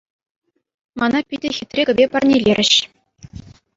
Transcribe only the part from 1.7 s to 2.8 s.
кӗпе парнелерӗҫ.